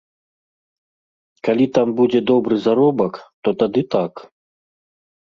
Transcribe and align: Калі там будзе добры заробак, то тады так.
Калі 1.47 1.65
там 1.75 1.87
будзе 1.99 2.19
добры 2.31 2.55
заробак, 2.65 3.13
то 3.43 3.49
тады 3.61 3.81
так. 3.97 4.13